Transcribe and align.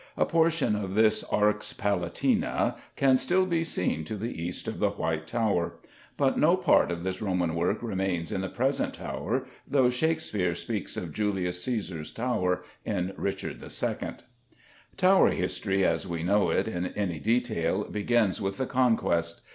A 0.17 0.25
portion 0.25 0.75
of 0.75 0.95
this 0.95 1.23
Arx 1.25 1.73
Palatina 1.73 2.75
can 2.95 3.17
still 3.17 3.45
be 3.45 3.63
seen 3.63 4.03
to 4.05 4.15
the 4.17 4.33
east 4.41 4.67
of 4.67 4.79
the 4.79 4.89
White 4.89 5.27
Tower. 5.27 5.73
But 6.17 6.39
no 6.39 6.57
part 6.57 6.89
of 6.89 7.03
this 7.03 7.21
Roman 7.21 7.53
work 7.53 7.83
remains 7.83 8.31
in 8.31 8.41
the 8.41 8.49
present 8.49 8.95
Tower, 8.95 9.45
though 9.67 9.91
Shakespeare 9.91 10.55
speaks 10.55 10.97
of 10.97 11.13
Julius 11.13 11.63
Cæsar's 11.63 12.09
Tower 12.09 12.63
in 12.83 13.13
Richard 13.15 13.61
II. 13.61 14.07
Tower 14.97 15.29
history, 15.29 15.85
as 15.85 16.07
we 16.07 16.23
know 16.23 16.49
it 16.49 16.67
in 16.67 16.87
any 16.87 17.19
detail, 17.19 17.83
begins 17.87 18.41
with 18.41 18.57
the 18.57 18.65
Conquest. 18.65 19.41